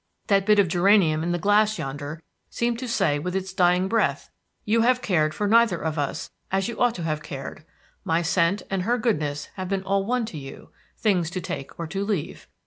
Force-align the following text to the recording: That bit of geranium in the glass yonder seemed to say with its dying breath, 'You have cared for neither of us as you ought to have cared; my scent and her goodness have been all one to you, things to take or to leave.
That 0.29 0.47
bit 0.47 0.57
of 0.57 0.67
geranium 0.67 1.21
in 1.21 1.31
the 1.31 1.37
glass 1.37 1.77
yonder 1.77 2.23
seemed 2.49 2.79
to 2.79 2.87
say 2.87 3.19
with 3.19 3.35
its 3.35 3.53
dying 3.53 3.87
breath, 3.87 4.31
'You 4.65 4.81
have 4.81 4.99
cared 5.03 5.35
for 5.35 5.47
neither 5.47 5.77
of 5.79 5.99
us 5.99 6.31
as 6.51 6.67
you 6.67 6.79
ought 6.79 6.95
to 6.95 7.03
have 7.03 7.21
cared; 7.21 7.63
my 8.03 8.23
scent 8.23 8.63
and 8.71 8.81
her 8.81 8.97
goodness 8.97 9.49
have 9.57 9.69
been 9.69 9.83
all 9.83 10.03
one 10.03 10.25
to 10.25 10.39
you, 10.39 10.69
things 10.97 11.29
to 11.29 11.39
take 11.39 11.77
or 11.77 11.85
to 11.85 12.03
leave. 12.03 12.47